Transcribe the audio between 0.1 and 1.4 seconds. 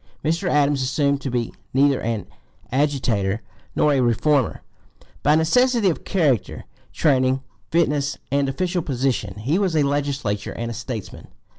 Mr. Adams assumed to